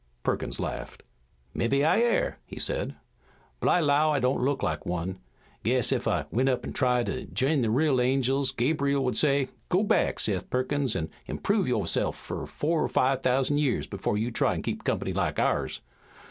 Perkins 0.23 0.59
laughed. 0.59 1.03
"Mebbe 1.53 1.83
I 1.85 2.01
air," 2.01 2.39
he 2.47 2.57
said, 2.59 2.95
"but 3.59 3.69
I 3.69 3.79
'low 3.81 4.09
I 4.09 4.17
don't 4.19 4.41
look 4.43 4.63
like 4.63 4.83
one. 4.83 5.19
Guess 5.61 5.91
ef 5.91 6.07
I 6.07 6.25
went 6.31 6.49
up 6.49 6.65
an' 6.65 6.73
tried 6.73 7.05
to 7.05 7.27
j'in 7.27 7.61
the 7.61 7.69
real 7.69 8.01
angels 8.01 8.51
Gabriel 8.51 9.05
would 9.05 9.15
say, 9.15 9.49
'Go 9.69 9.83
back, 9.83 10.19
Seth 10.19 10.49
Perkins, 10.49 10.95
an' 10.95 11.11
improve 11.27 11.67
yo'self 11.67 12.17
fur 12.17 12.47
four 12.47 12.83
or 12.83 12.87
five 12.89 13.21
thousand 13.21 13.59
years 13.59 13.87
afore 13.91 14.17
you 14.17 14.31
try 14.31 14.55
to 14.55 14.61
keep 14.63 14.83
comp'ny 14.83 15.13
like 15.13 15.37
ours.' 15.37 15.81